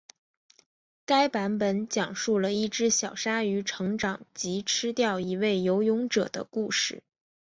[1.05, 7.03] 该版本讲述了一只小鲨鱼成长及吃掉一位游泳者的故事。